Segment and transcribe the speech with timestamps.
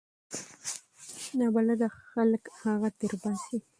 [1.37, 3.57] نابلده خلک هغه تیر باسي.